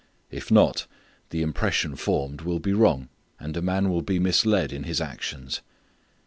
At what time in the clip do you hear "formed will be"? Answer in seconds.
1.95-2.73